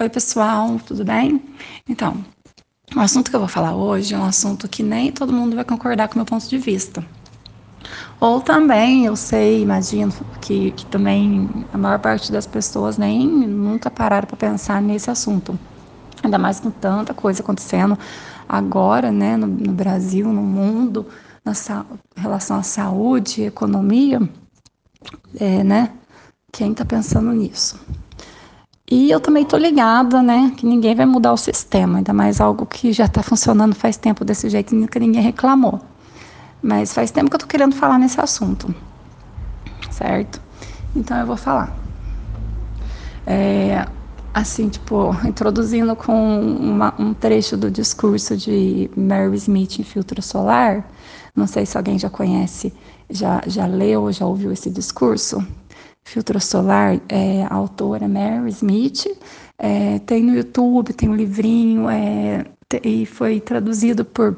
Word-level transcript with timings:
Oi, 0.00 0.08
pessoal, 0.08 0.80
tudo 0.86 1.04
bem? 1.04 1.42
Então, 1.86 2.24
o 2.96 3.00
assunto 3.00 3.28
que 3.28 3.36
eu 3.36 3.40
vou 3.40 3.48
falar 3.50 3.74
hoje 3.74 4.14
é 4.14 4.18
um 4.18 4.24
assunto 4.24 4.66
que 4.66 4.82
nem 4.82 5.12
todo 5.12 5.30
mundo 5.30 5.54
vai 5.54 5.62
concordar 5.62 6.08
com 6.08 6.14
o 6.14 6.16
meu 6.16 6.24
ponto 6.24 6.48
de 6.48 6.56
vista. 6.56 7.04
Ou 8.18 8.40
também, 8.40 9.04
eu 9.04 9.14
sei, 9.14 9.60
imagino 9.60 10.10
que, 10.40 10.70
que 10.70 10.86
também 10.86 11.50
a 11.70 11.76
maior 11.76 11.98
parte 11.98 12.32
das 12.32 12.46
pessoas 12.46 12.96
nem 12.96 13.28
nunca 13.28 13.90
pararam 13.90 14.26
para 14.26 14.38
pensar 14.38 14.80
nesse 14.80 15.10
assunto. 15.10 15.58
Ainda 16.22 16.38
mais 16.38 16.60
com 16.60 16.70
tanta 16.70 17.12
coisa 17.12 17.42
acontecendo 17.42 17.98
agora, 18.48 19.12
né, 19.12 19.36
no, 19.36 19.46
no 19.46 19.72
Brasil, 19.72 20.32
no 20.32 20.42
mundo, 20.42 21.06
na 21.44 21.52
relação 22.16 22.56
à 22.56 22.62
saúde, 22.62 23.42
economia, 23.42 24.18
é, 25.38 25.62
né? 25.62 25.92
Quem 26.50 26.72
está 26.72 26.86
pensando 26.86 27.30
nisso? 27.32 27.78
E 28.90 29.08
eu 29.08 29.20
também 29.20 29.44
tô 29.44 29.56
ligada, 29.56 30.20
né, 30.20 30.52
que 30.56 30.66
ninguém 30.66 30.96
vai 30.96 31.06
mudar 31.06 31.32
o 31.32 31.36
sistema, 31.36 31.98
ainda 31.98 32.12
mais 32.12 32.40
algo 32.40 32.66
que 32.66 32.92
já 32.92 33.04
está 33.04 33.22
funcionando 33.22 33.72
faz 33.72 33.96
tempo 33.96 34.24
desse 34.24 34.50
jeito 34.50 34.74
e 34.74 34.78
nunca 34.78 34.98
ninguém 34.98 35.22
reclamou. 35.22 35.80
Mas 36.60 36.92
faz 36.92 37.12
tempo 37.12 37.30
que 37.30 37.36
eu 37.36 37.40
tô 37.40 37.46
querendo 37.46 37.72
falar 37.74 37.98
nesse 38.00 38.20
assunto, 38.20 38.74
certo? 39.88 40.40
Então 40.94 41.16
eu 41.18 41.26
vou 41.26 41.36
falar. 41.36 41.78
É, 43.24 43.86
assim, 44.34 44.68
tipo, 44.68 45.14
introduzindo 45.24 45.94
com 45.94 46.40
uma, 46.40 46.92
um 46.98 47.14
trecho 47.14 47.56
do 47.56 47.70
discurso 47.70 48.36
de 48.36 48.90
Mary 48.96 49.36
Smith 49.36 49.78
em 49.78 49.84
Filtro 49.84 50.20
Solar. 50.20 50.84
Não 51.34 51.46
sei 51.46 51.64
se 51.64 51.76
alguém 51.76 51.96
já 51.96 52.10
conhece, 52.10 52.74
já, 53.08 53.40
já 53.46 53.66
leu, 53.66 54.10
já 54.10 54.26
ouviu 54.26 54.50
esse 54.50 54.68
discurso. 54.68 55.46
Filtro 56.04 56.40
Solar, 56.40 57.00
é, 57.08 57.44
a 57.44 57.54
autora 57.54 58.08
Mary 58.08 58.50
Smith, 58.50 59.06
é, 59.58 59.98
tem 60.00 60.22
no 60.22 60.34
YouTube, 60.34 60.92
tem 60.92 61.08
um 61.08 61.14
livrinho, 61.14 61.88
é, 61.88 62.46
e 62.82 63.06
foi 63.06 63.40
traduzido 63.40 64.04
por, 64.04 64.36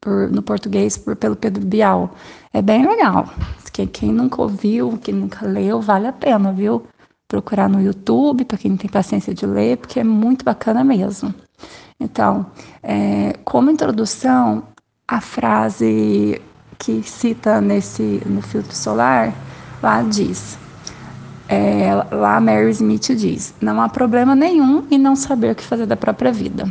por, 0.00 0.30
no 0.30 0.42
português 0.42 0.96
por, 0.96 1.16
pelo 1.16 1.36
Pedro 1.36 1.64
Bial. 1.64 2.14
É 2.52 2.60
bem 2.60 2.86
legal. 2.86 3.32
Quem, 3.72 3.86
quem 3.86 4.12
nunca 4.12 4.42
ouviu, 4.42 4.98
quem 4.98 5.14
nunca 5.14 5.46
leu, 5.46 5.80
vale 5.80 6.08
a 6.08 6.12
pena, 6.12 6.52
viu? 6.52 6.84
Procurar 7.28 7.68
no 7.68 7.80
YouTube, 7.80 8.44
para 8.44 8.58
quem 8.58 8.72
não 8.72 8.78
tem 8.78 8.90
paciência 8.90 9.32
de 9.32 9.46
ler, 9.46 9.76
porque 9.76 10.00
é 10.00 10.04
muito 10.04 10.44
bacana 10.44 10.82
mesmo. 10.82 11.32
Então, 12.00 12.46
é, 12.82 13.34
como 13.44 13.70
introdução, 13.70 14.64
a 15.06 15.20
frase 15.20 16.40
que 16.78 17.02
cita 17.02 17.60
nesse 17.60 18.22
no 18.26 18.42
filtro 18.42 18.74
solar 18.74 19.34
Lá 19.82 20.02
diz, 20.02 20.58
é, 21.48 21.94
lá 22.10 22.40
Mary 22.40 22.70
Smith 22.70 23.14
diz: 23.16 23.54
não 23.60 23.80
há 23.80 23.88
problema 23.88 24.34
nenhum 24.34 24.86
em 24.90 24.98
não 24.98 25.16
saber 25.16 25.52
o 25.52 25.54
que 25.54 25.64
fazer 25.64 25.86
da 25.86 25.96
própria 25.96 26.30
vida. 26.30 26.70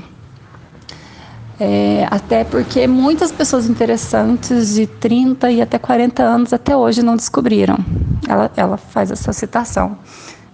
É, 1.60 2.08
até 2.12 2.44
porque 2.44 2.86
muitas 2.86 3.32
pessoas 3.32 3.68
interessantes 3.68 4.76
de 4.76 4.86
30 4.86 5.50
e 5.50 5.62
até 5.62 5.80
40 5.80 6.22
anos 6.22 6.54
até 6.54 6.78
hoje 6.78 7.02
não 7.02 7.16
descobriram. 7.16 7.78
Ela, 8.28 8.52
ela 8.56 8.78
faz 8.78 9.10
essa 9.10 9.34
citação, 9.34 9.98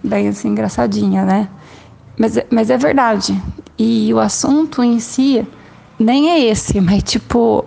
bem 0.02 0.28
assim, 0.28 0.48
engraçadinha, 0.48 1.24
né? 1.24 1.48
Mas, 2.18 2.38
mas 2.50 2.70
é 2.70 2.78
verdade. 2.78 3.38
E 3.76 4.14
o 4.14 4.18
assunto 4.18 4.82
em 4.82 4.98
si 4.98 5.46
nem 5.98 6.30
é 6.30 6.40
esse, 6.40 6.80
mas 6.80 7.02
tipo, 7.02 7.66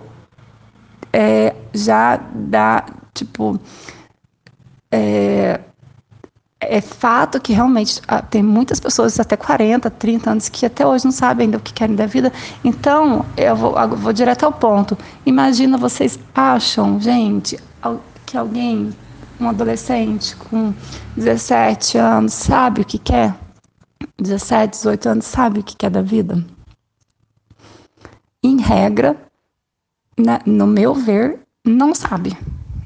é, 1.12 1.54
já 1.72 2.18
dá, 2.34 2.84
tipo, 3.14 3.60
é, 4.90 5.60
é 6.60 6.80
fato 6.80 7.40
que 7.40 7.52
realmente 7.52 8.00
ah, 8.08 8.20
tem 8.20 8.42
muitas 8.42 8.80
pessoas 8.80 9.18
até 9.20 9.36
40, 9.36 9.88
30 9.90 10.30
anos 10.30 10.48
que 10.48 10.66
até 10.66 10.86
hoje 10.86 11.04
não 11.04 11.12
sabem 11.12 11.46
ainda 11.46 11.58
o 11.58 11.60
que 11.60 11.72
querem 11.72 11.94
da 11.94 12.06
vida. 12.06 12.32
Então, 12.64 13.24
eu 13.36 13.54
vou, 13.54 13.78
eu 13.78 13.96
vou 13.96 14.12
direto 14.12 14.44
ao 14.44 14.52
ponto. 14.52 14.96
Imagina 15.24 15.78
vocês 15.78 16.18
acham, 16.34 17.00
gente, 17.00 17.58
que 18.26 18.36
alguém, 18.36 18.94
um 19.40 19.48
adolescente 19.48 20.36
com 20.36 20.74
17 21.16 21.96
anos, 21.96 22.34
sabe 22.34 22.82
o 22.82 22.84
que 22.84 22.98
quer? 22.98 23.34
17, 24.18 24.72
18 24.72 25.08
anos, 25.08 25.24
sabe 25.24 25.60
o 25.60 25.62
que 25.62 25.76
quer 25.76 25.90
da 25.90 26.02
vida? 26.02 26.44
Em 28.42 28.60
regra, 28.60 29.16
na, 30.16 30.40
no 30.44 30.66
meu 30.66 30.94
ver, 30.94 31.40
não 31.64 31.94
sabe. 31.94 32.36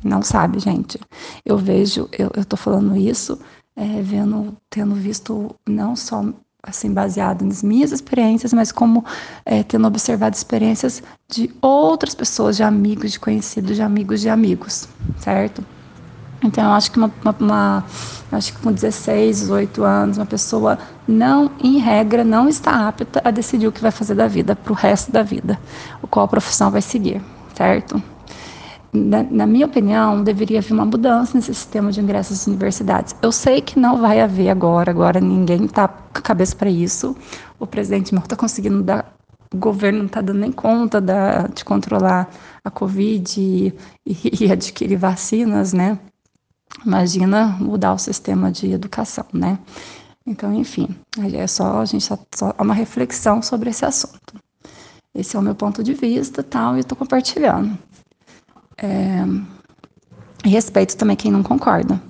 Não 0.04 0.22
sabe, 0.22 0.58
gente. 0.58 0.98
Eu 1.44 1.56
vejo, 1.56 2.08
eu, 2.12 2.30
eu 2.34 2.44
tô 2.44 2.56
falando 2.56 2.96
isso, 2.96 3.38
é, 3.76 4.02
vendo, 4.02 4.56
tendo 4.68 4.94
visto 4.94 5.54
não 5.66 5.94
só 5.96 6.24
assim 6.62 6.92
baseado 6.92 7.44
nas 7.44 7.62
minhas 7.62 7.90
experiências, 7.90 8.52
mas 8.52 8.70
como 8.70 9.04
é, 9.44 9.64
tendo 9.64 9.86
observado 9.86 10.36
experiências 10.36 11.02
de 11.28 11.50
outras 11.60 12.14
pessoas, 12.14 12.56
de 12.56 12.62
amigos, 12.62 13.12
de 13.12 13.18
conhecidos, 13.18 13.76
de 13.76 13.82
amigos 13.82 14.20
de 14.20 14.28
amigos, 14.28 14.88
certo? 15.18 15.64
Então, 16.44 16.64
eu 16.64 16.70
acho 16.70 16.90
que 16.90 16.98
uma, 16.98 17.10
uma, 17.22 17.36
uma 17.38 17.84
acho 18.32 18.52
que 18.52 18.60
com 18.60 18.72
16, 18.72 19.40
18 19.40 19.84
anos, 19.84 20.18
uma 20.18 20.26
pessoa 20.26 20.78
não, 21.06 21.50
em 21.62 21.78
regra, 21.78 22.24
não 22.24 22.48
está 22.48 22.88
apta 22.88 23.20
a 23.24 23.30
decidir 23.30 23.66
o 23.66 23.72
que 23.72 23.80
vai 23.80 23.90
fazer 23.90 24.14
da 24.14 24.26
vida 24.26 24.56
para 24.56 24.72
o 24.72 24.76
resto 24.76 25.12
da 25.12 25.22
vida, 25.22 25.58
qual 26.10 26.26
profissão 26.28 26.70
vai 26.70 26.82
seguir, 26.82 27.20
certo? 27.54 28.02
Na, 28.92 29.22
na, 29.22 29.46
minha 29.46 29.64
opinião, 29.64 30.22
deveria 30.22 30.58
haver 30.58 30.74
uma 30.74 30.84
mudança 30.84 31.34
nesse 31.34 31.54
sistema 31.54 31.90
de 31.90 32.00
ingressos 32.00 32.40
às 32.40 32.46
universidades. 32.46 33.16
Eu 33.22 33.32
sei 33.32 33.62
que 33.62 33.78
não 33.78 33.98
vai 33.98 34.20
haver 34.20 34.50
agora, 34.50 34.90
agora 34.90 35.18
ninguém 35.18 35.64
está 35.64 35.88
com 35.88 36.18
a 36.18 36.20
cabeça 36.20 36.54
para 36.54 36.68
isso. 36.68 37.16
O 37.58 37.66
presidente 37.66 38.14
não 38.14 38.22
está 38.22 38.36
conseguindo 38.36 38.82
dar, 38.82 39.14
o 39.52 39.56
governo 39.56 40.00
não 40.00 40.06
está 40.06 40.20
dando 40.20 40.40
nem 40.40 40.52
conta 40.52 41.00
da, 41.00 41.46
de 41.46 41.64
controlar 41.64 42.28
a 42.62 42.70
Covid 42.70 43.40
e, 43.40 43.74
e, 44.44 44.52
adquirir 44.52 44.96
vacinas, 44.98 45.72
né? 45.72 45.98
Imagina 46.84 47.46
mudar 47.60 47.94
o 47.94 47.98
sistema 47.98 48.52
de 48.52 48.72
educação, 48.72 49.24
né? 49.32 49.58
Então, 50.26 50.52
enfim, 50.52 50.88
é 51.18 51.46
só 51.46 51.80
a 51.80 51.84
gente 51.86 52.04
só, 52.04 52.18
só 52.34 52.54
uma 52.58 52.74
reflexão 52.74 53.40
sobre 53.40 53.70
esse 53.70 53.84
assunto. 53.86 54.34
Esse 55.14 55.36
é 55.36 55.38
o 55.38 55.42
meu 55.42 55.54
ponto 55.54 55.82
de 55.82 55.94
vista, 55.94 56.42
tal, 56.42 56.76
e 56.76 56.80
estou 56.80 56.96
compartilhando. 56.96 57.76
É, 58.78 59.24
respeito 60.48 60.96
também 60.96 61.16
quem 61.16 61.30
não 61.30 61.42
concorda. 61.42 62.00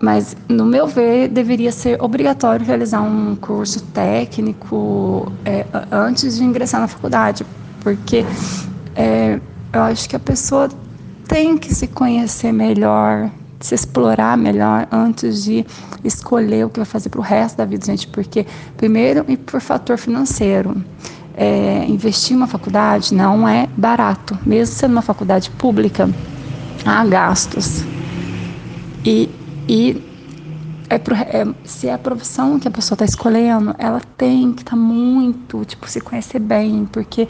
Mas, 0.00 0.36
no 0.48 0.64
meu 0.66 0.88
ver, 0.88 1.28
deveria 1.28 1.70
ser 1.70 2.02
obrigatório 2.02 2.66
realizar 2.66 3.02
um 3.02 3.36
curso 3.36 3.80
técnico 3.84 5.30
é, 5.44 5.64
antes 5.92 6.38
de 6.38 6.44
ingressar 6.44 6.80
na 6.80 6.88
faculdade, 6.88 7.46
porque 7.80 8.24
é, 8.96 9.38
eu 9.72 9.80
acho 9.82 10.08
que 10.08 10.16
a 10.16 10.18
pessoa 10.18 10.68
tem 11.28 11.56
que 11.56 11.72
se 11.72 11.86
conhecer 11.86 12.52
melhor, 12.52 13.30
se 13.60 13.76
explorar 13.76 14.36
melhor 14.36 14.88
antes 14.90 15.44
de 15.44 15.64
escolher 16.02 16.66
o 16.66 16.68
que 16.68 16.80
vai 16.80 16.86
fazer 16.86 17.08
para 17.08 17.20
o 17.20 17.22
resto 17.22 17.58
da 17.58 17.64
vida, 17.64 17.86
gente. 17.86 18.08
Porque, 18.08 18.44
primeiro, 18.76 19.24
e 19.28 19.36
por 19.36 19.60
fator 19.60 19.96
financeiro 19.96 20.84
é, 21.34 21.84
investir 21.88 22.34
em 22.34 22.36
uma 22.36 22.46
faculdade 22.46 23.14
não 23.14 23.48
é 23.48 23.68
barato, 23.76 24.38
mesmo 24.44 24.74
sendo 24.74 24.92
uma 24.92 25.02
faculdade 25.02 25.50
pública, 25.50 26.08
há 26.84 27.04
gastos. 27.04 27.84
E, 29.04 29.28
e 29.68 30.02
é, 30.88 30.98
pro, 30.98 31.14
é, 31.14 31.46
se 31.64 31.88
é 31.88 31.94
a 31.94 31.98
profissão 31.98 32.58
que 32.58 32.68
a 32.68 32.70
pessoa 32.70 32.94
está 32.94 33.04
escolhendo, 33.04 33.74
ela 33.78 34.00
tem 34.16 34.52
que 34.52 34.62
estar 34.62 34.72
tá 34.72 34.76
muito, 34.76 35.64
tipo, 35.64 35.88
se 35.88 36.00
conhecer 36.00 36.38
bem, 36.38 36.86
porque, 36.92 37.26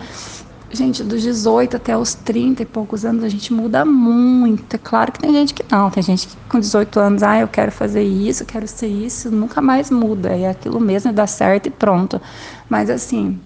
gente, 0.73 1.05
dos 1.05 1.23
18 1.23 1.77
até 1.77 1.97
os 1.97 2.13
30 2.13 2.63
e 2.63 2.67
poucos 2.67 3.05
anos, 3.05 3.23
a 3.23 3.29
gente 3.29 3.53
muda 3.53 3.84
muito. 3.84 4.75
É 4.75 4.79
claro 4.79 5.13
que 5.13 5.21
tem 5.21 5.33
gente 5.33 5.55
que 5.55 5.65
não, 5.71 5.91
tem 5.91 6.03
gente 6.03 6.27
que 6.27 6.37
com 6.49 6.59
18 6.59 6.99
anos, 6.99 7.23
ah, 7.23 7.39
eu 7.39 7.47
quero 7.47 7.71
fazer 7.71 8.03
isso, 8.03 8.43
eu 8.43 8.47
quero 8.47 8.67
ser 8.67 8.89
isso, 8.89 9.31
nunca 9.31 9.63
mais 9.63 9.91
muda, 9.91 10.31
é 10.31 10.51
aquilo 10.51 10.81
mesmo, 10.81 11.13
dá 11.13 11.27
certo 11.27 11.69
e 11.69 11.71
pronto. 11.71 12.21
Mas, 12.69 12.91
assim, 12.91 13.39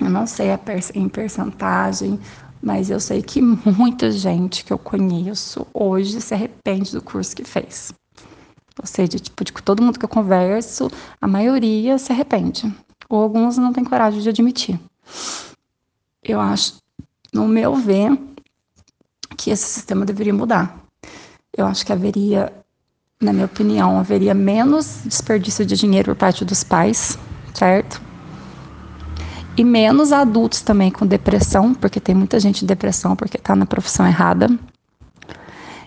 eu 0.00 0.08
não 0.08 0.26
sei 0.26 0.52
a 0.52 0.60
em 0.94 1.08
percentagem, 1.08 2.18
mas 2.62 2.90
eu 2.90 3.00
sei 3.00 3.22
que 3.22 3.40
muita 3.40 4.10
gente 4.10 4.64
que 4.64 4.72
eu 4.72 4.78
conheço 4.78 5.66
hoje 5.72 6.20
se 6.20 6.34
arrepende 6.34 6.92
do 6.92 7.02
curso 7.02 7.34
que 7.34 7.44
fez. 7.44 7.92
Ou 8.80 8.86
seja, 8.86 9.18
tipo, 9.18 9.44
de 9.44 9.52
todo 9.52 9.82
mundo 9.82 9.98
que 9.98 10.04
eu 10.04 10.08
converso, 10.08 10.90
a 11.20 11.26
maioria 11.26 11.98
se 11.98 12.12
arrepende. 12.12 12.72
Ou 13.08 13.22
alguns 13.22 13.58
não 13.58 13.72
têm 13.72 13.84
coragem 13.84 14.20
de 14.20 14.28
admitir. 14.28 14.78
Eu 16.22 16.40
acho, 16.40 16.76
no 17.32 17.48
meu 17.48 17.74
ver, 17.74 18.16
que 19.36 19.50
esse 19.50 19.64
sistema 19.64 20.04
deveria 20.04 20.34
mudar. 20.34 20.78
Eu 21.56 21.66
acho 21.66 21.84
que 21.84 21.92
haveria, 21.92 22.52
na 23.20 23.32
minha 23.32 23.46
opinião, 23.46 23.98
haveria 23.98 24.34
menos 24.34 25.00
desperdício 25.04 25.66
de 25.66 25.76
dinheiro 25.76 26.14
por 26.14 26.18
parte 26.18 26.44
dos 26.44 26.62
pais, 26.62 27.18
certo? 27.52 28.07
E 29.58 29.64
menos 29.64 30.12
adultos 30.12 30.62
também 30.62 30.88
com 30.88 31.04
depressão, 31.04 31.74
porque 31.74 31.98
tem 31.98 32.14
muita 32.14 32.38
gente 32.38 32.64
depressão 32.64 33.16
porque 33.16 33.36
está 33.36 33.56
na 33.56 33.66
profissão 33.66 34.06
errada. 34.06 34.48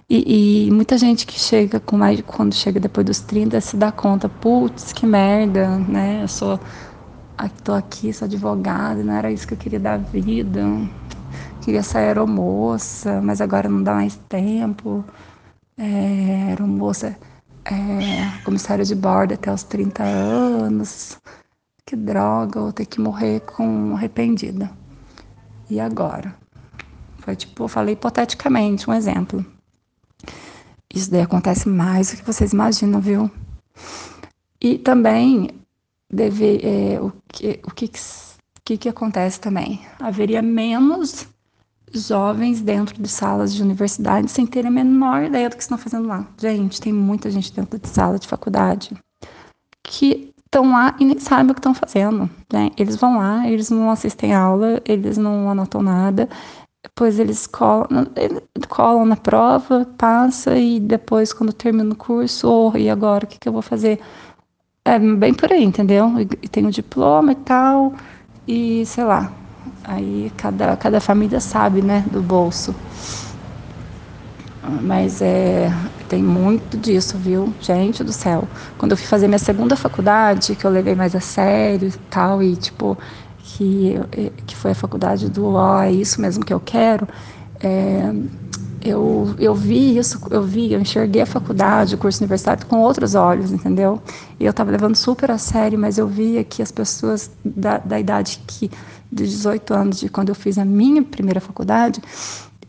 E, 0.09 0.67
e, 0.67 0.71
muita 0.71 0.97
gente 0.97 1.25
que 1.25 1.39
chega 1.39 1.79
com 1.79 1.95
mais 1.97 2.19
quando 2.27 2.53
chega 2.53 2.81
depois 2.81 3.05
dos 3.05 3.21
30 3.21 3.61
se 3.61 3.77
dá 3.77 3.89
conta, 3.89 4.27
putz, 4.27 4.91
que 4.91 5.05
merda, 5.05 5.77
né? 5.77 6.23
Eu 6.23 6.27
sou 6.27 6.59
tô 7.63 7.73
aqui, 7.73 8.11
sou 8.11 8.25
advogada, 8.25 9.01
não 9.03 9.13
era 9.13 9.31
isso 9.31 9.47
que 9.47 9.53
eu 9.53 9.57
queria 9.57 9.79
da 9.79 9.95
vida. 9.95 10.61
Queria 11.61 11.81
ser 11.81 11.99
aeromoça, 11.99 13.21
mas 13.21 13.39
agora 13.39 13.69
não 13.69 13.81
dá 13.81 13.93
mais 13.93 14.19
tempo. 14.27 15.05
É, 15.77 16.49
aeromoça, 16.49 17.15
é, 17.65 18.43
comissária 18.43 18.83
de 18.83 18.95
bordo 18.95 19.33
até 19.33 19.51
os 19.51 19.63
30 19.63 20.03
anos. 20.03 21.17
Que 21.85 21.95
droga, 21.95 22.61
vou 22.61 22.73
ter 22.73 22.85
que 22.85 23.01
morrer 23.01 23.41
com 23.41 23.95
arrependida. 23.95 24.71
E 25.69 25.79
agora? 25.79 26.35
Foi 27.19 27.35
tipo, 27.35 27.63
eu 27.63 27.67
falei 27.67 27.93
hipoteticamente, 27.93 28.89
um 28.89 28.93
exemplo. 28.93 29.45
Isso 30.93 31.09
daí 31.09 31.21
acontece 31.21 31.69
mais 31.69 32.11
do 32.11 32.17
que 32.17 32.25
vocês 32.25 32.51
imaginam, 32.51 32.99
viu? 32.99 33.31
E 34.59 34.77
também 34.77 35.49
deve, 36.11 36.59
é, 36.63 36.99
o, 36.99 37.11
que, 37.27 37.59
o 37.63 37.71
que, 37.71 37.89
que, 38.65 38.77
que 38.77 38.89
acontece 38.89 39.39
também? 39.39 39.81
Haveria 39.99 40.41
menos 40.41 41.27
jovens 41.93 42.61
dentro 42.61 43.01
de 43.01 43.07
salas 43.07 43.53
de 43.53 43.61
universidade 43.61 44.29
sem 44.29 44.45
terem 44.45 44.69
a 44.69 44.71
menor 44.71 45.23
ideia 45.23 45.49
do 45.49 45.55
que 45.55 45.61
estão 45.61 45.77
fazendo 45.77 46.07
lá. 46.07 46.27
Gente, 46.37 46.79
tem 46.79 46.93
muita 46.93 47.29
gente 47.29 47.53
dentro 47.53 47.79
de 47.79 47.87
sala 47.87 48.19
de 48.19 48.27
faculdade 48.27 48.95
que 49.83 50.30
estão 50.51 50.69
lá 50.69 50.93
e 50.99 51.05
nem 51.05 51.17
sabem 51.17 51.51
o 51.51 51.53
que 51.53 51.59
estão 51.59 51.73
fazendo. 51.73 52.29
Né? 52.51 52.71
Eles 52.77 52.97
vão 52.97 53.17
lá, 53.17 53.47
eles 53.47 53.69
não 53.69 53.89
assistem 53.89 54.35
aula, 54.35 54.81
eles 54.85 55.17
não 55.17 55.49
anotam 55.49 55.81
nada, 55.81 56.27
depois 56.83 57.19
eles 57.19 57.47
colam, 57.47 57.87
colam 58.67 59.05
na 59.05 59.15
prova, 59.15 59.87
passa 59.97 60.57
e 60.57 60.79
depois 60.79 61.31
quando 61.31 61.53
termina 61.53 61.93
o 61.93 61.95
curso, 61.95 62.49
oh, 62.49 62.77
e 62.77 62.89
agora 62.89 63.23
o 63.23 63.27
que, 63.27 63.39
que 63.39 63.47
eu 63.47 63.53
vou 63.53 63.61
fazer? 63.61 63.99
É 64.83 64.99
bem 64.99 65.33
por 65.33 65.51
aí, 65.51 65.63
entendeu? 65.63 66.11
E 66.19 66.25
tem 66.49 66.65
o 66.65 66.71
diploma 66.71 67.31
e 67.31 67.35
tal, 67.35 67.93
e 68.47 68.85
sei 68.85 69.03
lá. 69.05 69.31
Aí 69.83 70.31
cada, 70.35 70.75
cada 70.75 70.99
família 70.99 71.39
sabe, 71.39 71.81
né, 71.81 72.03
do 72.11 72.21
bolso. 72.21 72.75
Mas 74.81 75.21
é, 75.21 75.71
tem 76.11 76.21
muito 76.21 76.75
disso, 76.77 77.17
viu? 77.17 77.53
Gente 77.61 78.03
do 78.03 78.11
céu. 78.11 78.43
Quando 78.77 78.91
eu 78.91 78.97
fui 78.97 79.07
fazer 79.07 79.29
minha 79.29 79.39
segunda 79.39 79.77
faculdade, 79.77 80.57
que 80.57 80.65
eu 80.65 80.69
levei 80.69 80.93
mais 80.93 81.15
a 81.15 81.21
sério 81.21 81.87
e 81.87 81.91
tal, 82.09 82.43
e 82.43 82.53
tipo, 82.57 82.97
que, 83.41 83.95
que 84.45 84.53
foi 84.53 84.71
a 84.71 84.75
faculdade 84.75 85.29
do 85.29 85.53
ó, 85.53 85.77
oh, 85.77 85.81
é 85.81 85.89
isso 85.89 86.19
mesmo 86.19 86.43
que 86.43 86.53
eu 86.53 86.59
quero, 86.59 87.07
é, 87.63 88.13
eu, 88.81 89.33
eu 89.39 89.55
vi 89.55 89.97
isso, 89.97 90.19
eu 90.29 90.43
vi, 90.43 90.73
eu 90.73 90.81
enxerguei 90.81 91.21
a 91.21 91.25
faculdade, 91.25 91.95
o 91.95 91.97
curso 91.97 92.21
universitário 92.21 92.65
com 92.65 92.79
outros 92.79 93.15
olhos, 93.15 93.53
entendeu? 93.53 94.01
E 94.37 94.43
eu 94.43 94.51
estava 94.51 94.69
levando 94.69 94.97
super 94.97 95.31
a 95.31 95.37
sério, 95.37 95.79
mas 95.79 95.97
eu 95.97 96.09
via 96.09 96.43
que 96.43 96.61
as 96.61 96.73
pessoas 96.73 97.31
da, 97.45 97.77
da 97.77 97.97
idade 97.97 98.43
que, 98.45 98.69
de 99.09 99.23
18 99.23 99.73
anos, 99.73 99.99
de 100.01 100.09
quando 100.09 100.27
eu 100.27 100.35
fiz 100.35 100.57
a 100.57 100.65
minha 100.65 101.01
primeira 101.03 101.39
faculdade, 101.39 102.01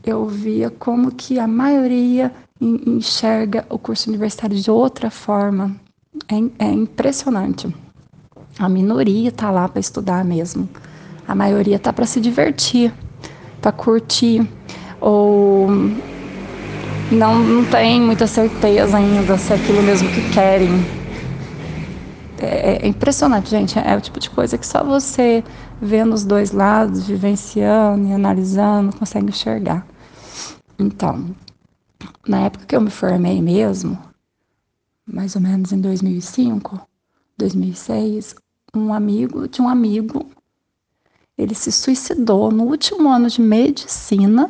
eu 0.05 0.29
via 0.29 0.71
como 0.71 1.11
que 1.11 1.41
a 1.41 1.49
maioria 1.49 2.33
enxerga 2.63 3.67
o 3.69 3.79
curso 3.79 4.09
universitário 4.09 4.57
de 4.57 4.71
outra 4.71 5.11
forma. 5.11 5.75
É, 6.29 6.65
é 6.65 6.71
impressionante. 6.71 7.75
A 8.59 8.69
minoria 8.69 9.31
está 9.31 9.51
lá 9.51 9.69
para 9.69 9.81
estudar 9.81 10.25
mesmo. 10.25 10.69
A 11.27 11.35
maioria 11.35 11.77
está 11.77 11.93
para 11.93 12.07
se 12.07 12.21
divertir, 12.21 12.93
para 13.61 13.73
curtir 13.73 14.47
ou 15.01 15.69
não, 17.11 17.39
não 17.39 17.65
tem 17.65 18.01
muita 18.01 18.27
certeza 18.27 18.97
ainda 18.97 19.37
se 19.37 19.53
é 19.53 19.57
aquilo 19.57 19.83
mesmo 19.83 20.09
que 20.11 20.31
querem. 20.33 20.71
É, 22.39 22.85
é 22.85 22.89
impressionante, 22.89 23.51
gente. 23.51 23.79
É 23.79 23.97
o 23.97 24.01
tipo 24.01 24.21
de 24.21 24.31
coisa 24.31 24.57
que 24.59 24.67
só 24.67 24.85
você 24.85 25.43
vendo 25.81 26.13
os 26.13 26.25
dois 26.25 26.53
lados, 26.53 27.07
vivenciando 27.07 28.09
e 28.09 28.13
analisando, 28.13 28.97
consegue 28.97 29.29
enxergar. 29.29 29.87
Então, 30.79 31.27
na 32.27 32.47
época 32.47 32.67
que 32.67 32.77
eu 32.77 32.81
me 32.81 32.91
formei 32.91 33.41
mesmo, 33.41 33.99
mais 35.07 35.35
ou 35.35 35.43
menos 35.43 35.73
em 35.73 35.81
2005, 35.81 36.81
2006, 37.37 38.35
um 38.75 38.93
amigo 38.93 39.49
de 39.49 39.61
um 39.61 39.69
amigo, 39.69 40.31
ele 41.37 41.55
se 41.55 41.73
suicidou 41.73 42.51
no 42.51 42.65
último 42.65 43.09
ano 43.11 43.29
de 43.29 43.41
medicina 43.41 44.49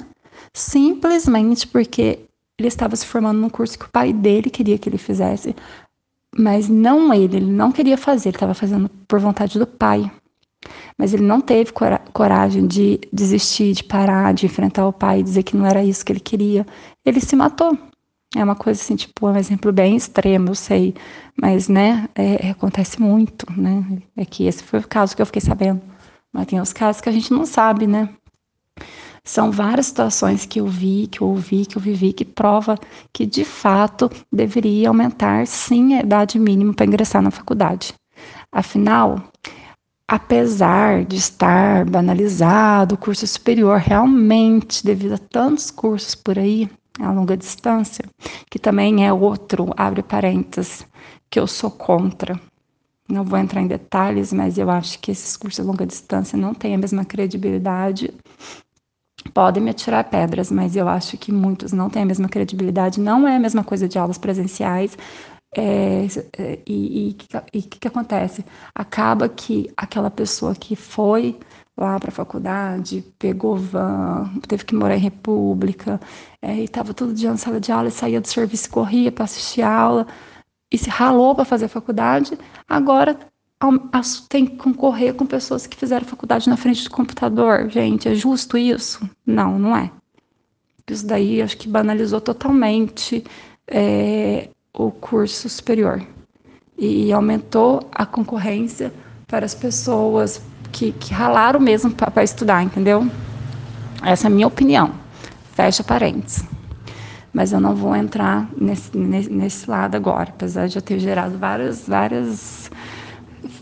simplesmente 0.53 1.67
porque 1.67 2.21
ele 2.59 2.69
estava 2.69 2.95
se 2.95 3.07
formando 3.07 3.41
num 3.41 3.49
curso 3.49 3.79
que 3.79 3.87
o 3.87 3.91
pai 3.91 4.13
dele 4.13 4.51
queria 4.51 4.79
que 4.79 4.89
ele 4.89 4.99
fizesse, 4.99 5.57
mas 6.37 6.69
não 6.69 7.13
ele, 7.13 7.39
ele 7.39 7.51
não 7.51 7.73
queria 7.73 7.97
fazer, 7.97 8.29
ele 8.29 8.37
estava 8.37 8.55
fazendo 8.55 8.89
por 9.09 9.19
vontade 9.19 9.59
do 9.59 9.67
pai. 9.67 10.11
Mas 10.97 11.13
ele 11.13 11.23
não 11.23 11.41
teve 11.41 11.73
cora 11.73 12.01
coragem 12.13 12.67
de 12.67 13.01
desistir, 13.13 13.75
de 13.75 13.85
parar, 13.85 14.33
de 14.33 14.47
enfrentar 14.47 14.87
o 14.87 14.93
pai 14.93 15.21
e 15.21 15.23
dizer 15.23 15.43
que 15.43 15.57
não 15.57 15.67
era 15.67 15.83
isso 15.83 16.05
que 16.05 16.13
ele 16.13 16.21
queria. 16.21 16.67
Ele 17.05 17.21
se 17.21 17.35
matou. 17.37 17.77
É 18.35 18.43
uma 18.43 18.55
coisa 18.55 18.81
assim, 18.81 18.97
tipo, 18.97 19.27
um 19.27 19.37
exemplo 19.37 19.73
bem 19.73 19.97
extremo, 19.97 20.51
eu 20.51 20.55
sei. 20.55 20.95
Mas, 21.41 21.69
né, 21.69 22.09
é, 22.15 22.51
acontece 22.51 23.01
muito, 23.01 23.47
né? 23.61 23.85
É 24.17 24.25
que 24.25 24.47
esse 24.47 24.63
foi 24.63 24.81
o 24.81 24.89
caso 24.89 25.15
que 25.15 25.21
eu 25.21 25.27
fiquei 25.27 25.43
sabendo. 25.43 25.83
Mas 26.33 26.47
tem 26.47 26.61
os 26.61 26.73
casos 26.73 27.03
que 27.03 27.09
a 27.09 27.13
gente 27.13 27.31
não 27.33 27.45
sabe, 27.45 27.87
né? 27.87 28.09
São 29.25 29.53
várias 29.53 29.87
situações 29.87 30.47
que 30.47 30.61
eu 30.61 30.67
vi, 30.67 31.07
que 31.07 31.21
eu 31.21 31.29
ouvi, 31.29 31.65
que 31.65 31.77
eu 31.77 31.83
vivi, 31.83 32.13
que 32.13 32.25
prova 32.25 32.77
que 33.13 33.25
de 33.25 33.45
fato 33.45 34.11
deveria 34.33 34.89
aumentar 34.89 35.47
sim 35.47 35.95
a 35.95 36.01
idade 36.01 36.39
mínima 36.39 36.75
para 36.75 36.87
ingressar 36.87 37.23
na 37.23 37.31
faculdade. 37.31 37.95
Afinal, 38.51 39.23
apesar 40.13 41.07
de 41.07 41.17
estar 41.17 41.87
banalizado 41.87 42.97
o 42.97 42.99
curso 42.99 43.27
superior, 43.27 43.79
realmente, 43.79 44.85
devido 44.85 45.15
a 45.15 45.19
tantos 45.19 45.71
cursos 45.71 46.15
por 46.15 46.39
aí, 46.39 46.69
a 47.01 47.11
longa 47.11 47.35
distância, 47.35 48.05
que 48.51 48.59
também 48.59 49.07
é 49.07 49.11
outro, 49.11 49.71
abre 49.75 50.03
parênteses, 50.03 50.87
que 51.31 51.41
eu 51.41 51.47
sou 51.47 51.71
contra. 51.71 52.39
Não 53.09 53.25
vou 53.25 53.39
entrar 53.39 53.63
em 53.63 53.67
detalhes, 53.67 54.35
mas 54.35 54.59
eu 54.59 54.69
acho 54.69 54.99
que 54.99 55.13
esses 55.13 55.35
cursos 55.35 55.65
a 55.65 55.67
longa 55.67 55.87
distância 55.87 56.37
não 56.37 56.53
têm 56.53 56.75
a 56.75 56.79
mesma 56.79 57.07
credibilidade 57.07 58.13
podem 59.33 59.63
me 59.63 59.71
atirar 59.71 60.05
pedras, 60.05 60.51
mas 60.51 60.77
eu 60.77 60.89
acho 60.89 61.17
que 61.17 61.33
muitos 61.33 61.73
não 61.73 61.89
têm 61.89 62.03
a 62.03 62.07
mesma 62.07 62.29
credibilidade, 62.29 63.01
não 63.01 63.27
é 63.27 63.37
a 63.37 63.41
mesma 63.41 63.65
coisa 63.65 63.89
de 63.89 63.99
aulas 63.99 64.19
presenciais. 64.19 64.97
É, 65.55 66.07
é 66.39 66.59
e 66.67 67.17
o 67.21 67.63
que, 67.63 67.79
que 67.79 67.89
acontece? 67.89 68.45
Acaba 68.75 69.29
que 69.29 69.71
aquela 69.77 70.11
pessoa 70.11 70.55
que 70.55 70.75
foi 70.75 71.39
lá 71.77 71.99
para 71.99 72.11
a 72.11 72.13
faculdade, 72.13 73.05
pegou 73.19 73.57
van, 73.57 74.31
teve 74.47 74.65
que 74.65 74.75
morar 74.75 74.97
em 74.97 75.01
república, 75.01 76.01
é, 76.41 76.57
e 76.57 76.65
estava 76.65 76.95
todo 76.95 77.15
dia 77.15 77.31
na 77.31 77.37
sala 77.37 77.61
de 77.61 77.73
aula, 77.73 77.89
e 77.89 77.91
saía 77.91 78.21
do 78.21 78.29
serviço, 78.29 78.71
corria 78.71 79.11
para 79.11 79.25
assistir 79.25 79.63
a 79.63 79.75
aula, 79.75 80.07
e 80.71 80.79
se 80.79 80.89
ralou 80.91 81.35
para 81.35 81.45
fazer 81.45 81.67
a 81.67 81.69
faculdade, 81.69 82.39
agora 82.69 83.19
tem 84.29 84.47
que 84.47 84.57
concorrer 84.57 85.15
com 85.15 85.25
pessoas 85.25 85.67
que 85.67 85.77
fizeram 85.77 86.05
faculdade 86.07 86.49
na 86.49 86.57
frente 86.57 86.83
do 86.85 86.91
computador. 86.91 87.71
Gente, 87.71 88.09
é 88.09 88.15
justo 88.15 88.59
isso? 88.59 89.09
Não, 89.25 89.59
não 89.59 89.77
é. 89.77 89.91
Isso 90.91 91.07
daí 91.07 91.41
acho 91.41 91.57
que 91.57 91.69
banalizou 91.69 92.21
totalmente 92.21 93.25
é, 93.69 94.49
o 94.75 94.91
curso 94.91 95.49
superior 95.49 96.03
e 96.79 97.13
aumentou 97.13 97.89
a 97.93 98.07
concorrência 98.07 98.93
para 99.27 99.45
as 99.45 99.55
pessoas 99.55 100.43
que, 100.71 100.93
que 100.93 101.13
ralaram 101.13 101.61
mesmo 101.61 101.91
para 101.91 102.25
estudar, 102.25 102.63
entendeu? 102.63 103.07
Essa 104.03 104.27
é 104.27 104.29
a 104.29 104.31
minha 104.31 104.47
opinião. 104.47 104.93
Fecha 105.55 105.85
parênteses. 105.85 106.45
Mas 107.33 107.53
eu 107.53 107.61
não 107.61 107.75
vou 107.75 107.95
entrar 107.95 108.49
nesse, 108.57 108.97
nesse, 108.97 109.71
lado 109.71 109.95
agora, 109.95 110.31
apesar 110.31 110.67
de 110.67 110.77
eu 110.77 110.83
ter 110.83 110.99
gerado 110.99 111.39
várias, 111.39 111.87
várias 111.89 112.71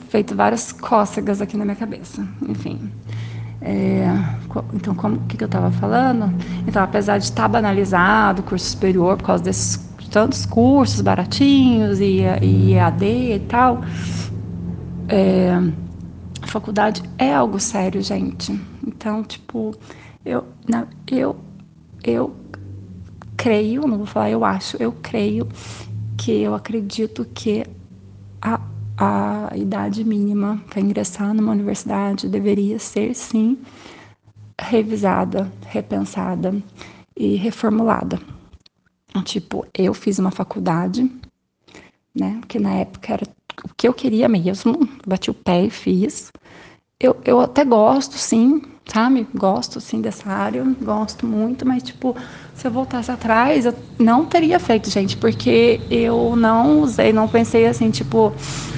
feito 0.09 0.35
várias 0.35 0.73
cócegas 0.73 1.41
aqui 1.41 1.57
na 1.57 1.65
minha 1.65 1.77
cabeça. 1.77 2.27
Enfim. 2.49 2.91
É, 3.63 4.07
então, 4.73 4.95
como 4.95 5.19
que, 5.27 5.37
que 5.37 5.45
eu 5.45 5.47
estava 5.47 5.71
falando? 5.71 6.33
Então, 6.67 6.83
apesar 6.83 7.19
de 7.19 7.25
estar 7.25 7.43
tá 7.43 7.49
banalizado 7.49 8.41
o 8.41 8.45
curso 8.45 8.67
superior 8.67 9.17
por 9.17 9.25
causa 9.25 9.45
desses 9.45 9.77
tantos 10.11 10.45
cursos 10.45 11.01
baratinhos 11.01 12.01
e, 12.01 12.23
e 12.43 12.75
EAD 12.75 13.05
e 13.05 13.39
tal, 13.41 13.81
é, 15.09 15.53
a 16.43 16.47
faculdade 16.47 17.03
é 17.19 17.35
algo 17.35 17.59
sério, 17.61 18.03
gente. 18.03 18.59
Então, 18.87 19.23
tipo, 19.23 19.75
eu, 20.25 20.45
não, 20.69 20.87
eu, 21.11 21.37
eu 22.03 22.35
creio, 23.37 23.87
não 23.87 23.99
vou 23.99 24.07
falar 24.07 24.31
eu 24.31 24.45
acho, 24.45 24.77
eu 24.83 24.93
creio 24.93 25.49
que 26.17 26.33
eu 26.43 26.55
acredito 26.55 27.25
que 27.33 27.65
a 28.43 28.61
a 29.01 29.57
idade 29.57 30.05
mínima 30.05 30.63
para 30.69 30.79
ingressar 30.79 31.33
numa 31.33 31.53
universidade 31.53 32.29
deveria 32.29 32.79
ser, 32.79 33.15
sim, 33.15 33.57
revisada, 34.61 35.51
repensada 35.67 36.55
e 37.17 37.35
reformulada. 37.37 38.21
Tipo, 39.25 39.67
eu 39.77 39.93
fiz 39.93 40.19
uma 40.19 40.31
faculdade, 40.31 41.11
né? 42.15 42.41
Que 42.47 42.59
na 42.59 42.75
época 42.75 43.13
era 43.13 43.25
o 43.65 43.75
que 43.75 43.89
eu 43.89 43.93
queria 43.93 44.29
mesmo, 44.29 44.89
bati 45.07 45.31
o 45.31 45.35
pé 45.35 45.65
e 45.65 45.71
fiz. 45.71 46.31
Eu, 46.99 47.17
eu 47.25 47.41
até 47.41 47.65
gosto, 47.65 48.17
sim, 48.17 48.63
sabe? 48.87 49.27
Gosto, 49.35 49.81
sim, 49.81 50.01
dessa 50.01 50.29
área, 50.29 50.65
gosto 50.83 51.27
muito, 51.27 51.67
mas, 51.67 51.83
tipo, 51.83 52.15
se 52.55 52.67
eu 52.67 52.71
voltasse 52.71 53.11
atrás, 53.11 53.65
eu 53.65 53.75
não 53.99 54.27
teria 54.27 54.59
feito, 54.59 54.91
gente, 54.91 55.17
porque 55.17 55.81
eu 55.91 56.37
não 56.37 56.81
usei, 56.81 57.13
não 57.13 57.27
pensei 57.27 57.67
assim, 57.67 57.91
tipo, 57.91 58.33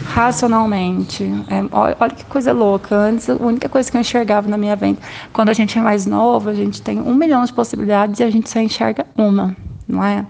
racionalmente. 0.04 1.24
É, 1.48 1.64
olha, 1.72 1.96
olha, 1.98 2.14
que 2.14 2.24
coisa 2.26 2.52
louca. 2.52 2.94
Antes, 2.94 3.28
a 3.28 3.34
única 3.34 3.68
coisa 3.68 3.90
que 3.90 3.96
eu 3.96 4.00
enxergava 4.00 4.48
na 4.48 4.56
minha 4.58 4.76
vida, 4.76 5.00
quando 5.32 5.48
a 5.48 5.54
gente 5.54 5.76
é 5.78 5.82
mais 5.82 6.06
novo, 6.06 6.48
a 6.48 6.54
gente 6.54 6.80
tem 6.80 7.00
um 7.00 7.14
milhão 7.14 7.44
de 7.44 7.52
possibilidades 7.52 8.20
e 8.20 8.22
a 8.22 8.30
gente 8.30 8.48
só 8.48 8.60
enxerga 8.60 9.06
uma, 9.16 9.56
não 9.92 10.02
é? 10.02 10.26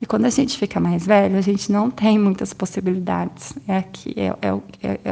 E 0.00 0.06
quando 0.06 0.26
a 0.26 0.30
gente 0.30 0.58
fica 0.58 0.78
mais 0.78 1.06
velho, 1.06 1.38
a 1.38 1.40
gente 1.40 1.72
não 1.72 1.90
tem 1.90 2.18
muitas 2.18 2.52
possibilidades. 2.52 3.54
É 3.66 3.78
aqui, 3.78 4.14
é, 4.16 4.26
é, 4.26 4.48
é, 4.82 5.00
é, 5.04 5.10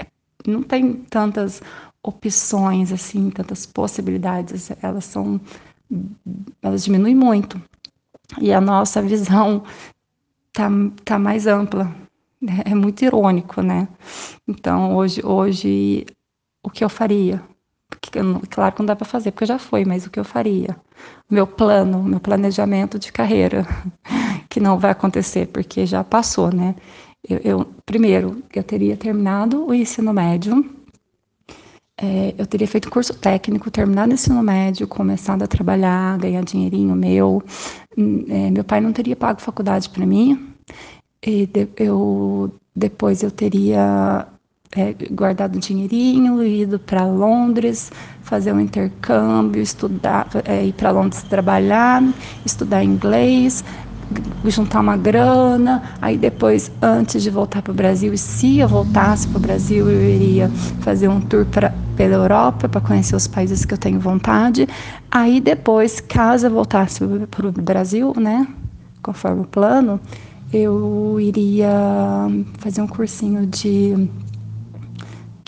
é 0.00 0.06
não 0.46 0.62
tem 0.62 0.94
tantas 1.08 1.62
opções 2.02 2.92
assim, 2.92 3.30
tantas 3.30 3.64
possibilidades. 3.64 4.70
Elas 4.82 5.04
são, 5.04 5.40
elas 6.60 6.84
diminuem 6.84 7.14
muito. 7.14 7.62
E 8.40 8.52
a 8.52 8.60
nossa 8.60 9.00
visão 9.00 9.62
tá, 10.52 10.68
tá 11.04 11.18
mais 11.18 11.46
ampla. 11.46 11.94
É 12.64 12.74
muito 12.74 13.04
irônico, 13.04 13.62
né? 13.62 13.88
Então, 14.46 14.94
hoje, 14.96 15.24
hoje 15.24 16.06
o 16.62 16.70
que 16.70 16.84
eu 16.84 16.88
faria? 16.88 17.42
Porque, 17.90 18.20
claro 18.50 18.74
que 18.74 18.80
não 18.80 18.86
dá 18.86 18.96
para 18.96 19.06
fazer, 19.06 19.32
porque 19.32 19.46
já 19.46 19.58
foi, 19.58 19.84
mas 19.84 20.06
o 20.06 20.10
que 20.10 20.20
eu 20.20 20.24
faria? 20.24 20.76
Meu 21.30 21.46
plano, 21.46 22.02
meu 22.02 22.20
planejamento 22.20 22.98
de 22.98 23.12
carreira, 23.12 23.66
que 24.48 24.60
não 24.60 24.78
vai 24.78 24.90
acontecer, 24.90 25.46
porque 25.48 25.86
já 25.86 26.04
passou, 26.04 26.52
né? 26.52 26.74
Eu, 27.28 27.38
eu 27.38 27.66
primeiro, 27.84 28.42
eu 28.54 28.62
teria 28.62 28.96
terminado 28.96 29.66
o 29.66 29.74
ensino 29.74 30.12
médio, 30.12 30.64
é, 32.00 32.32
eu 32.38 32.46
teria 32.46 32.68
feito 32.68 32.90
curso 32.90 33.12
técnico, 33.12 33.70
terminado 33.70 34.12
o 34.12 34.14
ensino 34.14 34.40
médio, 34.40 34.86
começado 34.86 35.42
a 35.42 35.48
trabalhar, 35.48 36.16
ganhar 36.18 36.44
dinheirinho 36.44 36.94
meu. 36.94 37.42
É, 38.28 38.50
meu 38.50 38.62
pai 38.62 38.80
não 38.80 38.92
teria 38.92 39.16
pago 39.16 39.40
faculdade 39.40 39.90
para 39.90 40.06
mim. 40.06 40.54
E 41.20 41.46
de, 41.46 41.68
eu 41.76 42.52
depois 42.74 43.22
eu 43.24 43.30
teria 43.32 44.28
é, 44.76 44.94
guardado 45.10 45.58
dinheirinho, 45.58 46.42
ido 46.42 46.78
para 46.78 47.04
Londres, 47.04 47.90
fazer 48.22 48.52
um 48.52 48.60
intercâmbio, 48.60 49.62
estudar, 49.62 50.28
é, 50.44 50.64
ir 50.64 50.72
para 50.72 50.90
Londres 50.90 51.22
trabalhar, 51.22 52.02
estudar 52.44 52.84
inglês, 52.84 53.64
juntar 54.44 54.80
uma 54.80 54.96
grana, 54.96 55.82
aí 56.00 56.16
depois, 56.16 56.70
antes 56.80 57.22
de 57.22 57.30
voltar 57.30 57.62
para 57.62 57.72
o 57.72 57.74
Brasil, 57.74 58.12
e 58.12 58.18
se 58.18 58.58
eu 58.58 58.68
voltasse 58.68 59.26
para 59.28 59.38
o 59.38 59.40
Brasil, 59.40 59.88
eu 59.90 60.10
iria 60.10 60.48
fazer 60.80 61.08
um 61.08 61.20
tour 61.20 61.46
pela 61.96 62.14
Europa 62.14 62.68
para 62.68 62.80
conhecer 62.80 63.16
os 63.16 63.26
países 63.26 63.64
que 63.64 63.74
eu 63.74 63.78
tenho 63.78 64.00
vontade. 64.00 64.68
Aí 65.10 65.40
depois, 65.40 66.00
caso 66.00 66.46
eu 66.46 66.50
voltasse 66.50 67.00
para 67.30 67.48
o 67.48 67.52
Brasil, 67.52 68.12
né, 68.16 68.46
conforme 69.02 69.42
o 69.42 69.46
plano, 69.46 70.00
eu 70.52 71.18
iria 71.20 71.70
fazer 72.58 72.80
um 72.80 72.86
cursinho 72.86 73.46
de 73.46 74.08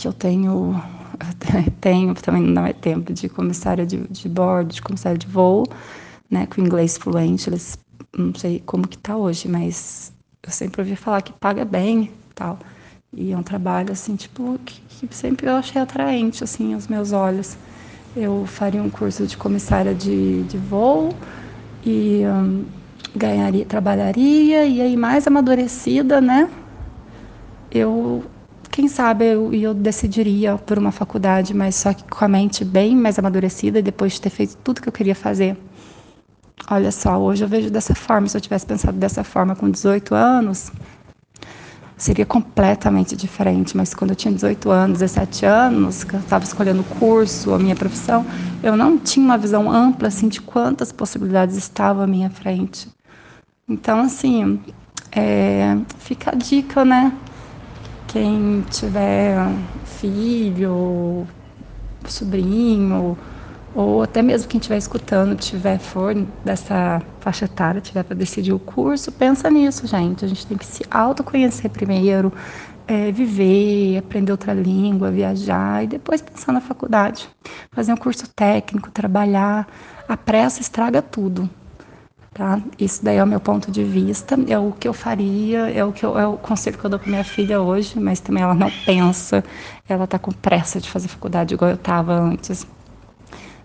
que 0.01 0.09
eu 0.09 0.15
tenho 0.15 0.75
tenho 1.79 2.15
também 2.15 2.43
não 2.43 2.65
é 2.65 2.73
tempo 2.73 3.13
de 3.13 3.29
comissária 3.29 3.85
de, 3.85 3.99
de 4.09 4.29
bordo, 4.31 4.73
de 4.73 4.81
comissária 4.81 5.19
de 5.19 5.27
voo, 5.27 5.67
né, 6.31 6.47
com 6.47 6.63
inglês 6.63 6.97
fluente, 6.97 7.51
eles 7.51 7.79
não 8.17 8.35
sei 8.35 8.63
como 8.65 8.89
que 8.89 8.97
tá 8.97 9.15
hoje, 9.15 9.47
mas 9.47 10.11
eu 10.43 10.51
sempre 10.51 10.81
ouvi 10.81 10.97
falar 10.97 11.21
que 11.21 11.35
paga 11.35 11.67
bem 11.67 12.11
tal. 12.35 12.59
E 13.13 13.33
é 13.33 13.37
um 13.37 13.43
trabalho, 13.43 13.93
assim, 13.93 14.17
tipo, 14.17 14.59
que, 14.65 14.81
que 15.07 15.15
sempre 15.15 15.47
eu 15.47 15.57
achei 15.57 15.83
atraente, 15.83 16.43
assim, 16.43 16.73
aos 16.75 16.87
meus 16.89 17.13
olhos. 17.13 17.57
Eu 18.17 18.47
faria 18.47 18.83
um 18.83 18.89
curso 18.89 19.27
de 19.27 19.37
comissária 19.37 19.95
de, 19.95 20.45
de 20.45 20.57
voo 20.57 21.11
e 21.85 22.23
um, 22.25 22.65
ganharia, 23.15 23.67
trabalharia, 23.67 24.65
e 24.65 24.81
aí 24.81 24.97
mais 24.97 25.27
amadurecida, 25.27 26.21
né? 26.21 26.49
Eu, 27.71 28.25
quem 28.71 28.89
sabe, 28.89 29.27
eu, 29.27 29.53
eu 29.53 29.75
decidiria 29.75 30.57
por 30.57 30.79
uma 30.79 30.93
faculdade, 30.93 31.53
mas 31.53 31.75
só 31.75 31.93
que 31.93 32.05
com 32.05 32.25
a 32.25 32.29
mente 32.29 32.65
bem 32.65 32.95
mais 32.97 33.19
amadurecida, 33.19 33.83
depois 33.83 34.15
de 34.15 34.21
ter 34.21 34.31
feito 34.31 34.57
tudo 34.59 34.81
que 34.81 34.89
eu 34.89 34.93
queria 34.93 35.15
fazer. 35.15 35.57
Olha 36.71 36.93
só, 36.93 37.19
hoje 37.19 37.43
eu 37.43 37.49
vejo 37.49 37.71
dessa 37.71 37.95
forma. 37.95 38.29
Se 38.29 38.37
eu 38.37 38.41
tivesse 38.41 38.67
pensado 38.67 38.97
dessa 38.97 39.25
forma 39.25 39.57
com 39.57 39.69
18 39.69 40.15
anos, 40.15 40.71
seria 41.97 42.25
completamente 42.25 43.17
diferente. 43.17 43.77
Mas 43.77 43.93
quando 43.93 44.11
eu 44.11 44.17
tinha 44.17 44.33
18 44.33 44.71
anos, 44.71 44.99
17 44.99 45.47
anos, 45.47 46.05
que 46.05 46.15
eu 46.15 46.21
estava 46.21 46.45
escolhendo 46.45 46.83
o 46.83 46.85
curso, 46.85 47.53
a 47.53 47.59
minha 47.59 47.75
profissão, 47.75 48.25
eu 48.63 48.77
não 48.77 48.97
tinha 48.99 49.25
uma 49.25 49.39
visão 49.39 49.71
ampla 49.71 50.09
assim 50.09 50.29
de 50.29 50.41
quantas 50.41 50.93
possibilidades 50.93 51.57
estavam 51.57 52.05
à 52.05 52.07
minha 52.07 52.31
frente. 52.31 52.89
Então, 53.69 54.01
assim, 54.01 54.61
é, 55.11 55.77
fica 55.99 56.31
a 56.31 56.35
dica, 56.35 56.85
né? 56.85 57.13
Quem 58.13 58.63
tiver 58.69 59.37
filho, 59.85 61.29
sobrinho, 62.09 63.17
ou 63.73 64.03
até 64.03 64.21
mesmo 64.21 64.49
quem 64.49 64.59
estiver 64.59 64.79
escutando, 64.79 65.37
tiver 65.37 65.79
for 65.79 66.13
dessa 66.45 67.01
faixa 67.21 67.45
etária, 67.45 67.81
tiver 67.81 68.03
para 68.03 68.17
decidir 68.17 68.53
o 68.53 68.59
curso, 68.59 69.13
pensa 69.13 69.49
nisso, 69.49 69.87
gente. 69.87 70.25
A 70.25 70.29
gente 70.29 70.45
tem 70.45 70.59
que 70.59 70.67
se 70.67 70.83
autoconhecer 70.91 71.71
primeiro, 71.71 72.33
é, 72.89 73.13
viver, 73.13 73.99
aprender 73.99 74.33
outra 74.33 74.53
língua, 74.53 75.13
viajar 75.13 75.85
e 75.85 75.87
depois 75.87 76.21
pensar 76.21 76.51
na 76.51 76.61
faculdade. 76.61 77.29
Fazer 77.71 77.93
um 77.93 77.97
curso 77.97 78.27
técnico, 78.35 78.91
trabalhar. 78.91 79.69
A 80.09 80.17
pressa 80.17 80.61
estraga 80.61 81.01
tudo. 81.01 81.49
Tá? 82.33 82.63
Isso 82.79 83.05
daí 83.05 83.17
é 83.17 83.25
o 83.25 83.27
meu 83.27 83.41
ponto 83.41 83.73
de 83.73 83.83
vista, 83.83 84.39
é 84.49 84.59
o 84.59 84.71
que 84.73 84.87
eu 84.87 84.93
faria, 84.93 85.69
é 85.71 85.85
o 85.85 85.93
que 85.93 86.05
eu, 86.05 86.17
é 86.17 86.27
o 86.27 86.37
conselho 86.37 86.79
que 86.79 86.85
eu 86.85 86.91
dou 86.91 86.99
para 86.99 87.11
minha 87.11 87.25
filha 87.25 87.61
hoje, 87.61 87.99
mas 87.99 88.21
também 88.21 88.43
ela 88.43 88.55
não 88.55 88.71
pensa, 88.87 89.45
ela 89.89 90.05
está 90.05 90.17
com 90.19 90.31
pressa 90.31 90.81
de 90.81 90.89
fazer 90.89 91.09
faculdade 91.09 91.55
igual 91.55 91.71
eu 91.71 91.75
estava 91.75 92.15
antes. 92.15 92.67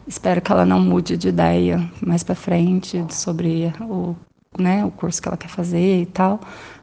Espero 0.08 0.42
que 0.42 0.52
ela 0.52 0.66
não 0.66 0.80
mude 0.80 1.16
de 1.16 1.30
ideia 1.30 1.80
mais 2.06 2.24
para 2.24 2.36
frente 2.36 3.06
sobre 3.12 3.72
o, 3.82 4.16
né, 4.58 4.84
o 4.84 4.92
curso 4.92 5.22
que 5.22 5.28
ela 5.28 5.38
quer 5.38 5.50
fazer 5.50 6.02
e 6.02 6.06
tal. 6.08 6.40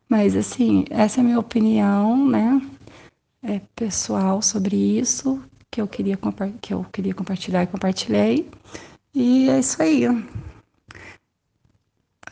Mas 0.08 0.36
assim, 0.36 0.84
essa 0.88 1.18
é 1.18 1.20
a 1.20 1.24
minha 1.24 1.38
opinião, 1.38 2.28
né, 2.28 2.60
é 3.42 3.60
pessoal 3.74 4.40
sobre 4.40 4.76
isso 4.76 5.42
que 5.68 5.80
eu 5.80 5.88
queria 5.88 6.18
que 6.60 6.74
eu 6.74 6.86
queria 6.92 7.14
compartilhar 7.14 7.62
e 7.62 7.66
compartilhei. 7.66 8.48
E 9.14 9.48
é 9.48 9.58
isso 9.58 9.82
aí. 9.82 10.06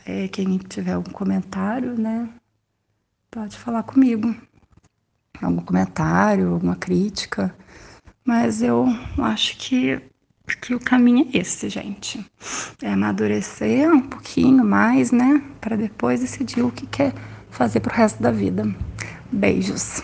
É, 0.05 0.27
quem 0.27 0.57
tiver 0.57 0.93
algum 0.93 1.11
comentário, 1.11 1.93
né, 1.97 2.29
pode 3.29 3.57
falar 3.57 3.83
comigo. 3.83 4.35
Algum 5.41 5.61
comentário, 5.61 6.53
alguma 6.53 6.75
crítica. 6.75 7.55
Mas 8.25 8.61
eu 8.61 8.85
acho 9.17 9.57
que 9.57 10.01
porque 10.45 10.75
o 10.75 10.79
caminho 10.79 11.29
é 11.33 11.37
esse, 11.37 11.69
gente. 11.69 12.25
É 12.81 12.91
amadurecer 12.91 13.89
um 13.89 14.01
pouquinho 14.01 14.65
mais, 14.65 15.11
né? 15.11 15.41
Para 15.61 15.77
depois 15.77 16.19
decidir 16.19 16.61
o 16.61 16.71
que 16.71 16.85
quer 16.87 17.13
fazer 17.49 17.79
pro 17.79 17.93
resto 17.93 18.21
da 18.21 18.31
vida. 18.31 18.63
Beijos. 19.31 20.01